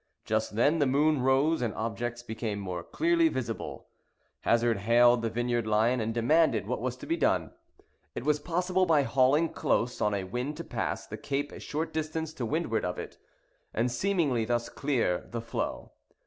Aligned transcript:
Just 0.25 0.55
then 0.55 0.79
the 0.79 0.87
moon 0.87 1.21
rose, 1.21 1.61
and 1.61 1.75
objects 1.75 2.23
became 2.23 2.57
more 2.57 2.81
clearly 2.83 3.27
visible. 3.29 3.85
Hazard 4.39 4.79
hailed 4.79 5.21
the 5.21 5.29
Vineyard 5.29 5.67
Lion, 5.67 5.99
and 6.01 6.11
demanded 6.11 6.65
what 6.65 6.81
was 6.81 6.97
to 6.97 7.05
be 7.05 7.15
done. 7.15 7.51
It 8.15 8.23
was 8.25 8.39
possible 8.39 8.87
by 8.87 9.03
hauling 9.03 9.49
close 9.49 10.01
on 10.01 10.15
a 10.15 10.23
wind 10.23 10.57
to 10.57 10.63
pass 10.63 11.05
the 11.05 11.17
cape 11.17 11.51
a 11.51 11.59
short 11.59 11.93
distance 11.93 12.33
to 12.33 12.47
windward 12.47 12.83
of 12.83 12.97
it; 12.97 13.19
and 13.75 13.91
seemingly 13.91 14.43
thus 14.43 14.69
clear 14.69 15.27
the 15.29 15.39
floe. 15.39 15.91